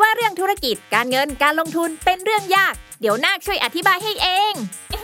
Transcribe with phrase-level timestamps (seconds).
[0.00, 4.54] ว่าเรื่องธุรกิจ การเงิน การลงทุนเป็นเรื่องยาก เดี๋ยวนาคช่วยอธิบายให้เอง
[4.92, 4.94] อ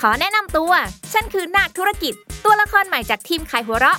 [0.00, 0.72] ขอแนะนำตัว
[1.12, 3.98] ฉันคือนาคธุรกิจ ตัวละครใหม่จากทีมขายหัวเราะ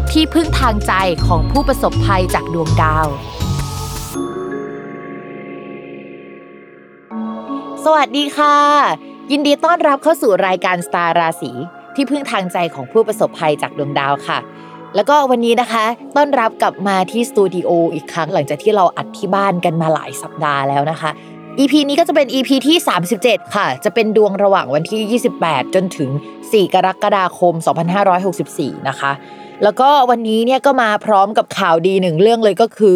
[0.17, 0.93] ที่พึ่งทางใจ
[1.27, 3.07] ของผู้ประสบภัยจากดวงดาว
[7.85, 8.57] สวัสดีค่ะ
[9.31, 11.51] ยินดีต้อนรับเข้าสู่รายการสตาร์ราศี
[11.95, 14.39] ที่พึ่งทางใจของผู้ประสบภัยจากดวงดาวค่ะ
[14.95, 21.09] แล้วก็วันนี้นะคะ ต้อนรับกลับมาที่สตูดิโออีกครั้งหลังจากที่เราอัดที่บ้านกันมาหลายสัปดาห์แล้วนะคะ
[21.59, 22.77] EP นี้ก็จะเป็น EP ที่
[23.15, 26.09] 37 ค่ะ จะเป็นดวงระหว่างวันที่ 28 จนถึง
[26.41, 27.53] 4 กรกฎาคม
[28.21, 29.11] 2564 นะคะ
[29.63, 32.95] แล้วก็วันนี้เนี่ยก็มาพร้อมกับข่าวดีหนึ่งเรื่องเลยก็คือ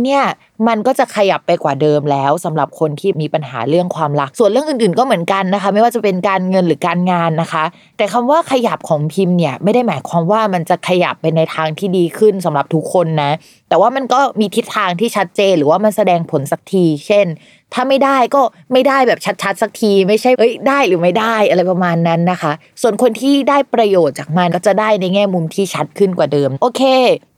[0.04, 0.24] เนี่ย
[0.68, 7.64] มันก็จะขยับไปกว่าเดิมแล้วสำหรับคนที่มีปัญหาเรื่องความรัก ส่วนเรื่องอื่นๆ ก็เหมือนกันนะคะ ไม่ว่าจะเป็นการเงินหรือการงานนะคะ
[7.98, 13.32] แต่คำว่าขยับของพิมพ์เนี่ยไม่ได้หมายความว่ามันจะขยับไปในทางที่ดีขึ้นสำหรับทุกคนนะ
[13.70, 17.28] แต่ว่ามันก็มีทิศทางที่ชัดเจนหรือว่ามันแสดงผลสักที เช่น
[17.74, 18.42] ถ้าไม่ได้ก็
[18.74, 22.52] ไม่ได้แบบชัดๆ สักที ไม่ใช่เอ้ยได้หรือไม่ได้อะไรประมาณนั้นนะคะ
[22.82, 26.82] ส่วนคนที่ได้ประโยชน์จากมันก็จะได้ในแง่มุมที่ชัดขึ้นกว่าเดิม โอเค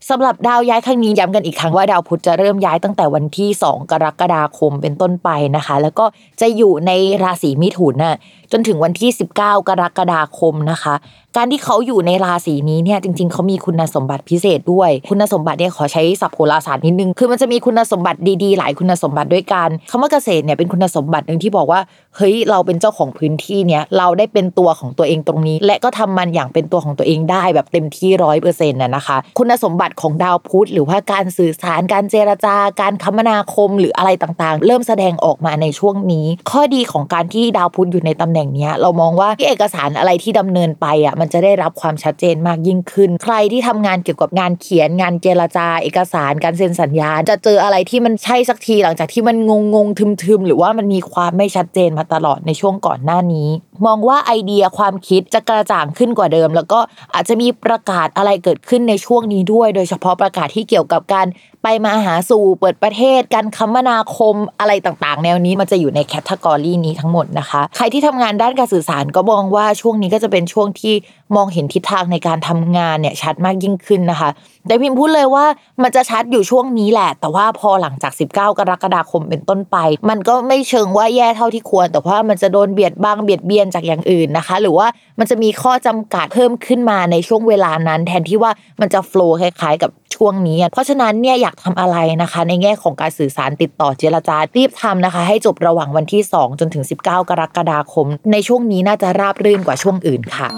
[0.10, 6.06] สำหรับดาวย้ายครั้งนี้ย้ำกันอีกครั้งว่าดาวพุธจะเริ่มย้ายตั้งแต่วันที่ 2 กรกฎาคมเป็นต้นไปนะคะ แล้วก็
[6.42, 6.92] จะอยู่ใน
[7.24, 8.18] ราศีมิถุนน่ะ
[8.52, 10.96] จนถึงวันที่ 19 กรกฎาคมนะคะ
[11.38, 21.80] การที่เขาอยู่ในราศีนี้เนี่ยจริง ๆเขามีคุณสมบัติพิเศษด้วย คุณสมบัติเนี่ยขอใช้ศัพท์โหราศาสตร์นิดนึงคือมันจะมีคุณสมบัติดีๆ หลายคุณสมบัติด้วยกันคำว่าเกษตรเนี่ยเป็นคุณสมบัติหนึ่งที่บอกว่า
[22.18, 53.50] เฮ้ยเราเป็นเจ้าของพื้นที่เนี่ยเราได้เป็นตัวของตัวเองตรงนี้ และก็ทำมันอย่างเป็นตัวของตัวเองได้แบบเต็มที่ร้อยเปอร์เซ็นต์น่ะนะคะ คุณสมบัติของดาวพุธหรือว่าการสื่อสารการเจรจาการคมนาคมหรืออะไรต่างๆ เริ่มแสดงออกมาในช่วงนี้ ข้อดีของการที่ดาวพุธอยู่ในตำแหน่งเนี้ยเรามองว่าที่เอกสารอะไรที่ดำเนินไปอะมันจะได้รับความชัดเจนมากยิ่งขึ้น ใครที่ทำงานเกี่ยวกับงานเขียนงานเจรจา เอกสารการเซ็นสัญญา จะเจออะไรที่มันใช่สักทีหลังจากที่มันงงงๆทึมๆหรือว่ามันมีความไม่ชัดเจนมาตลอดในช่วงก่อนหน้านี้
[53.86, 56.80] มองว่าไอเดียความคิดจะกระจ่างขึ้นกว่าเดิม แล้วก็
[57.14, 61.28] อาจจะมีประกาศอะไรเกิดขึ้นในช่วงนี้ด้วย โดยเฉพาะประกาศที่เกี่ยวกับการ
[61.64, 70.94] ไปมาหาสู่เปิดประเทศ การคมนาคมอะไรต่างๆ แนวนี้มันจะอยู่ในแคตตากรีนี้ทั้งหมดนะคะ ใครที่ทำงานด้านการสื่อสารก็มองว่าช่วงนี้ก็จะเป็นช่วงที่
[71.36, 74.30] มองเห็นทิศทางในการทำงานเนี่ยชัดมากยิ่งขึ้นนะคะ
[74.68, 75.46] แต่พิมพ์พูดเลยว่า
[75.84, 79.78] มันจะชัดอยู่ช่วงนี้แหละ แต่ว่าพอหลังจาก 19 กรกฎาคมเป็นต้นไป
[80.10, 84.88] มันก็ไม่เชิงว่าแย่เท่าที่ควร แต่ว่ามันจะโดนเบียดบังเบียดเบียนจากอย่างอื่นนะคะ หรือว่า
[85.20, 88.52] มันจะมีข้อจำกัดเพิ่มขึ้นมาในช่วงเวลานั้น แทนที่ว่า
[88.82, 100.50] มันจะโฟล์คล้ายๆ กับช่วงนี้ เพราะฉะนั้นเนี่ยอยากทำอะไรนะคะ ในแง่ของการสื่อสารติดต่อเจรจารีบทำนะคะ ให้จบระหว่างวันที่ 2 จนถึง 19 กรกฎาคม ในช่วงนี้น่าจะราบรื่นกว่าช่วงอื่นค่ะ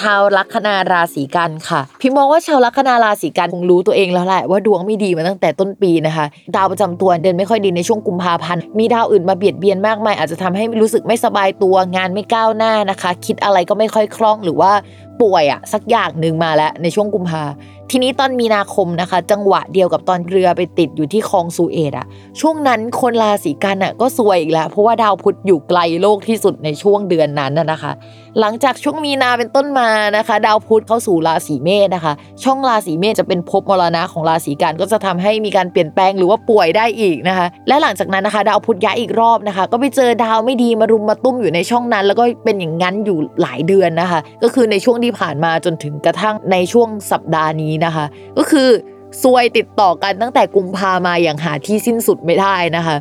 [0.00, 6.26] ชาวลัคนาราศีกันค่ะพี่มองว่าชาวลัคนาราศีกันคงรู้ตัวเองแล้วแหละว่าดวงไม่ดีมาตั้งแต่ต้นปีนะคะ
[6.56, 14.72] ดาวประจำตัวเดินไม่ค่อยดีในช่วงกุมภาพันธ์มีดาวอื่นมาเบียดเบียนมากมายอาจจะทำให้รู้สึกไม่สบายตัวงานไม่ก้าวหน้านะคะ คิดอะไรก็ไม่ค่อยคล่องหรือว่า
[15.22, 17.42] ป่วยอะสักอย่างหนึ่งมาแล้วในช่วงกุมภา
[17.92, 22.06] ทีนี้ตอนมีนาคมนะคะ จังหวะเดียวกับตอนเรือไปติดอยู่ที่คลองซูเอตอะ
[22.40, 27.92] ช่วงนั้นคนราศีกันอะก็ซวยอีกแล้ว เพราะว่าดาวพุธอยู่ไกลโลกที่สุดในช่วงเดือนนั้นนะคะ
[28.40, 32.12] หลังจากช่วงมีนาเป็นต้นมานะคะ ดาวพุธเข้าสู่ราศีเมษนะคะ
[32.44, 48.04] ช่องราศีเมษจะเป็นภพมรณะของราศีกันก็จะทำให้มีการเปลี่ยนแปลงหรือว่าป่วยได้อีกนะคะ และหลังจากนั้นนะคะดาวพุธย้ายอีกรอบนะคะ ก็ไปเจอดาวไม่ดีมารุมมาตุ้มอยู่ในช่องนั้น แล้วก็เป็นอย่างนั้นอยู่หลายเดือนนะคะ ก็คือในช่วงที่ผ่านมาจนถึงกระทั่งในช่วงสัปดาห์นี้นะคะ
[48.38, 48.68] ก็คือ
[49.22, 52.96] ซวยติดต่อกันตั้งแต่กุมภามาอย่างหาที่สิ้นสุดไม่ได้นะคะ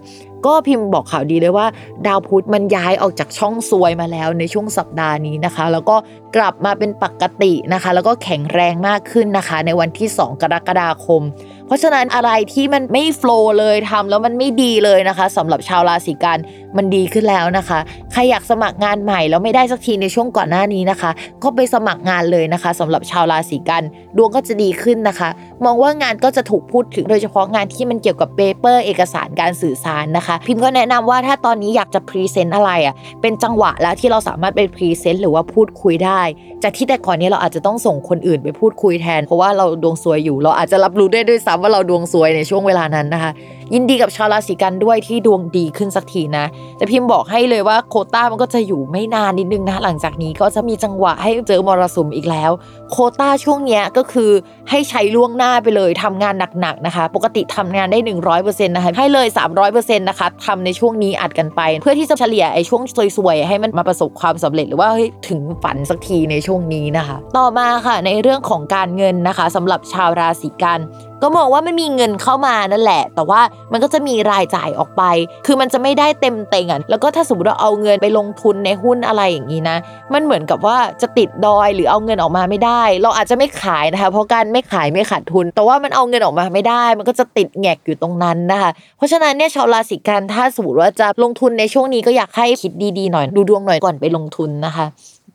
[0.45, 1.67] ก็พิมพ์บอกข่าวดีเลยว่า
[2.07, 5.95] ดาวพุธมันย้ายออกจากช่องซวยมาแล้วในช่วงสัปดาห์นี้นะคะ แล้วก็
[6.35, 11.21] กลับมาเป็นปกตินะคะ แล้วก็แข็งแรงมากขึ้นนะคะ ในวันที่ 2 กรกฎาคม
[11.69, 16.39] เพราะฉะนั้นอะไรที่มันไม่โฟล์เลยทำแล้วมันไม่ดีเลยนะคะสำหรับชาวราศีกัน
[16.77, 17.79] มันดีขึ้นแล้วนะคะ
[18.11, 21.11] ใครอยากสมัครงานใหม่แล้วไม่ได้สักทีในช่วงก่อนหน้านี้นะคะ
[21.43, 23.83] ก็ไปสมัครงานเลยนะคะสำหรับชาวราศีกันย์
[24.17, 25.29] ดวงก็จะดีขึ้นนะคะ
[25.65, 36.21] มองว่างานก็จะถูกพูดถึงโดยเฉพาะงานที่มันเกี่ยวกับ paper เอกสารการสื่อสารนะคะ พิมพ์ก็แนะนำว่าถ้าตอนนี้อยากจะ present อะไรอะเป็นจังหวะแล้วที่เราสามารถไป present หรือว่าพูดคุยได้
[36.63, 43.31] จากที่แต่ก่อนนี้เราอาจจะต้องส่งคนอื่นไปพูดคุยแทน เพราะว่าเราดวงซวยอยู่เราอาจจะรับรู้ได้ด้วยซ้ำว่าเราดวงซวยในช่วงเวลานั้นนะคะ
[43.73, 46.45] ยินดีกับชาวราศีกันย์ด้วยที่ดวงดีขึ้นสักทีนะ
[46.77, 52.51] แต่พิมพ์บอกให้เลยว่าโคต้ามันก็จะอยู่ไม่นานนิดนึงนะหลังจากนี้ก็จะมีจังหวะให้เจอมรสุมอีกแล้ว
[52.91, 54.31] โคต้าช่วงเนี้ยก็คือ
[54.69, 57.99] ให้ใช้ล่วงหน้าไปเลยทำงานหนักๆนะคะ ปกติทำงานได้
[58.37, 59.27] 100%นะคะให้เลย
[59.67, 62.81] 300%นะคะทำในช่วงนี้อัดกันไป เพื่อที่จะเฉลี่ยไอ้ช่วง
[63.15, 64.89] ซวยๆให้มันมาประสบความสำเร็จหรือว่า
[65.29, 70.81] ถึงฝันสักทีในช่วงนี้นะคะ ต่อมาค่ะในเรื่องของการเงินนะคะสำหรับชาวราศีกัน
[71.23, 75.03] ก็มองว่ามันมีเงินเข้ามานั่นแหละ แต่ว่ามันก็จะมีรายจ่ายออกไป
[75.45, 79.77] คือมันจะไม่ได้เต็มเต็งอะแล้วก็ถ้าสมมติเราเอาเงินไปลงทุนในหุ้นอะไรอย่างนี้นะ
[80.13, 94.85] มันเหมือนกับว่าจะติดดอยหรือเอาเงินออกมาไม่ได้ เราอาจจะไม่ขายนะคะ เพราะการไม่ขายไม่ขาดทุน แต่ว่ามันเอาเงินออกมาไม่ได้ มันก็จะติดแงกอยู่ตรงนั้นนะคะ เพราะฉะนั้นเนี่ยชาวราศีกันถ้าสมมติว่าจะลงทุนในช่วงนี้ก็อยากให้คิดดีๆหน่อยดูดวงหน่อยก่อนไปลงทุนนะคะ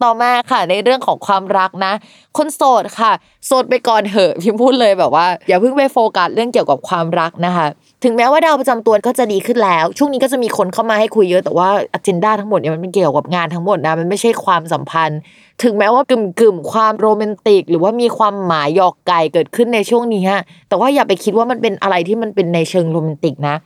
[0.02, 1.92] ต่อมาค่ะ ในเรื่องของความรักนะ
[2.36, 3.12] คนโสดค่ะ
[3.46, 7.66] โสดไปก่อนเถอะพิมพ์พูดเลยแบบว่า อย่าเพิ่งไปโฟกัสเรื่องเกี่ยวกับความรักนะคะ
[8.04, 15.18] ถึงแม้ว่าดาวประจำตัวก็จะดีขึ้นแล้ว ช่วงนี้ก็จะมีคนเข้ามาให้คุยเยอะแต่ว่าอ g e n d a ทั้งหมดเนี่ยมันเป็นเกี่ยวกับงานทั้งหมดนะมันไม่ใช่ความสัมพันธ์
[15.62, 23.56] ถึงแม้ว่ากึ่มกึ่มความโรแมนติก หรือว่ามีความหมายหยอกไก่เกิดขึ้นในช่วงนี้ฮะแต่ว่าอย่าไปคิดว่ามันเป็นอะไรที่มันเป็นในเชิงโรแมนติกนะ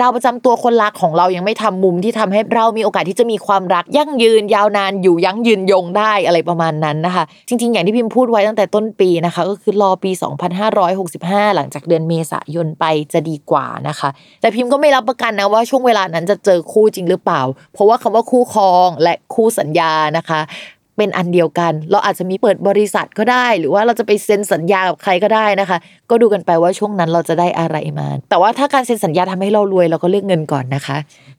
[0.00, 10.10] ดาวประจำตัวคนรักของเรายังไม่ทำมุมที่ทำให้เรามีโอกาสที่จะมีความรักยั่งยืนยาวนานอยู่ยั้งยืนยงได้อะไรประมาณนั้นนะคะ จริง ๆ อย่างที่พิมพ์พูดไว้ตั้งแต่ต้นปีนะคะ ก็คือรอปี
[10.84, 14.08] 2565 หลังจากเดือนเมษายนไปจะดีกว่านะคะ
[14.40, 17.42] แต่พิมพ์ก็ไม่รับประกันนะว่าช่วงเวลานั้นจะเจอคู่จริงหรือเปล่า
[17.72, 20.40] เพราะว่าคำว่าคู่ครองและคู่สัญญานะคะ
[20.96, 25.78] เป็นอันเดียวกัน เราอาจจะมีเปิดบริษัทก็ได้ หรือว่าเราจะไปเซ็นสัญญากับใครก็ได้นะคะ
[26.10, 30.96] ก็ดูกันไปว่าช่วงนั้นเราจะได้อะไรมา แต่ว่าถ้าการเซ็นสัญญาทำให้เรารวยเราก็เลือกเงินก่อนนะคะ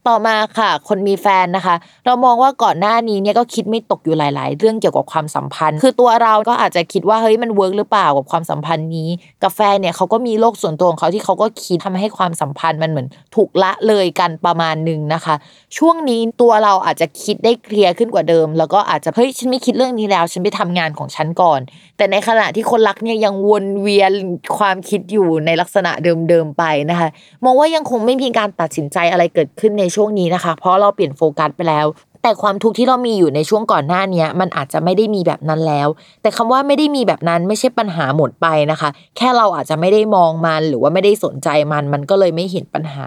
[0.08, 1.76] ต่อมาค่ะ คนมีแฟนนะคะ
[2.06, 9.10] เรามองว่าก่อนหน้านี้เนี่ยก็คิดไม่ตกอยู่หลาย ๆ เรื่องเกี่ยวกับความสัมพันธ์ คือตัวเราก็อาจจะคิดว่าเฮ้ยมันเวิร์กหรือเปล่ากับความสัมพันธ์นี้
[9.44, 15.36] กับแฟนเนี่ยเขาก็มีโลกส่วนตัวของเขาที่เขาก็คิดทำให้ความสัมพันธ์มันเหมือนถูกละเลยกันประมาณหนึ่งนะคะ
[15.78, 21.60] ช่วงนี้ตัวเราอาจจะคิดได้เคลียร์ขึ้นกว่าเดิม แล้วก็อาจจะเฮ้ยฉนไม่คิดเรื่องนี้แล้ว ฉันไปทำงานของฉันก่อน
[21.98, 24.12] แต่ในขณะที่คนรักเนี่ยยังวนเวียน
[24.58, 25.92] ความคิดอยู่ในลักษณะ
[26.30, 27.10] เดิมๆไปนะคะ
[27.44, 31.86] มองว่ายังคงไม่มีการตัดสินใจอะไรเกิดขึ้นในช่วงนี้นะคะ เพราะเราเปลี่ยนโฟกัสไปแล้ว
[32.22, 35.88] แต่ความทุกข์ที่เรามีอยู่ในช่วงก่อนหน้าเนี้ยมันอาจจะไม่ได้มีแบบนั้นแล้ว
[36.22, 43.06] แต่คำว่าไม่ได้มีแบบนั้นไม่ใช่ปัญหาหมดไปนะคะ แค่เราอาจจะไม่ได้มองมันหรือว่าไม่ได้สนใจมัน มันก็เลยไม่เห็นปัญหา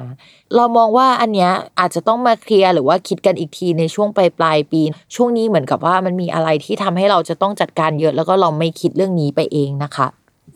[0.57, 1.51] เรามองว่าอันเนี้ย
[1.81, 4.83] อาจจะต้องมาเคลียร์หรือว่าคิดกันอีกทีในช่วงปลายปลายปี
[5.15, 10.07] ช่วงนี้เหมือนกับว่ามันมีอะไรที่ทำให้เราจะต้องจัดการเยอะแล้วก็เราไม่คิดเรื่องนี้ไปเองนะคะ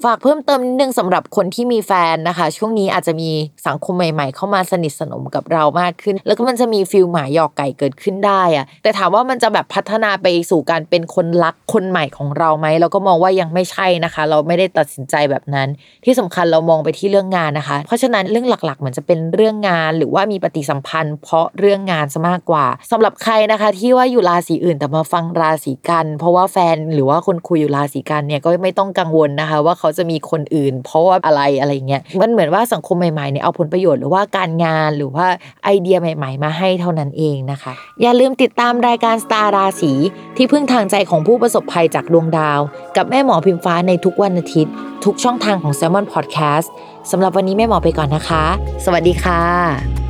[0.02, 3.30] ฝากเพิ่มเติมนิดนึงสำหรับคนที่มีแฟนนะคะ ช่วงนี้อาจจะมี
[3.66, 15.68] สังคมใหม่ ๆ เข้ามาสนิทสนมกับเรามากขึ้น แล้วก็มันจะมีฟิลหมาหยอกไก่เกิดขึ้นได้อะแต่ถามว่ามันจะแบบพัฒนาไปสู่การเป็นคนรักคนใหม่ของเราไหมเราก็มองว่ายังไม่ใช่นะคะ เราไม่ได้ตัดสินใจแบบนั้น
[16.04, 35.26] ที่สำคัญเรามองไปที่เรื่องงานนะคะ เพราะฉะนั้นเรื่องหลักๆเหมือนจะเป็นเรื่องงาน หรือว่ามีปฏิสัมพันธ์ เพราะเรื่องงานซะมากกว่าสำหรับใครนะคะ ที่ว่าอยู่ราศีอื่นแต่มาฟังราศีกัน เพราะว่าแฟนหรือว่าคนคุยอยู่ราศีกันเนี่ยก็ไม่ต้องกังวลนะคะว่าเขาจะมีคนอื่น เพราะว่าอะไรอะไรเงี้ยมันเหมือนว่าสังคมใหม่ๆเนี่ยเอาผลประโยชน์หรือว่าการงานหรือว่า
[35.64, 37.72] ไอเดียใหม่ ๆ มาให้เท่านั้นเองนะคะ
[38.02, 39.92] อย่าลืมติดตามรายการสตาร์ราศี
[40.36, 42.60] ที่พึ่งทางใจของผู้ประสบภัยจากดวงดาว
[42.96, 44.72] กับแม่หมอพิมฟ้าในทุกวันอาทิตย์
[45.04, 46.68] ทุกช่องทางของ s ซ l m o n Podcast
[47.10, 48.44] สำหรับวันนี้แม่หมอไปก่อนนะคะ
[48.84, 50.03] สวัสดีค่ะ